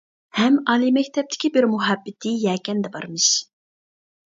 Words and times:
ھەم 0.37 0.55
ئالىي 0.71 0.93
مەكتەپتىكى 0.95 1.53
بىر 1.59 1.69
مۇھەببىتى 1.75 2.35
يەكەندە 2.49 2.97
بارمىش. 3.01 3.33